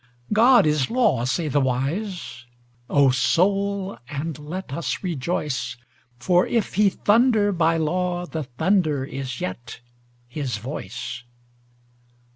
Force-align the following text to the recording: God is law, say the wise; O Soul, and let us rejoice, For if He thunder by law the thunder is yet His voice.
God 0.33 0.65
is 0.65 0.89
law, 0.89 1.25
say 1.25 1.47
the 1.47 1.61
wise; 1.61 2.47
O 2.89 3.11
Soul, 3.11 3.99
and 4.09 4.39
let 4.39 4.73
us 4.73 5.03
rejoice, 5.03 5.77
For 6.17 6.47
if 6.47 6.73
He 6.73 6.89
thunder 6.89 7.51
by 7.51 7.77
law 7.77 8.25
the 8.25 8.45
thunder 8.45 9.05
is 9.05 9.39
yet 9.39 9.79
His 10.27 10.57
voice. 10.57 11.21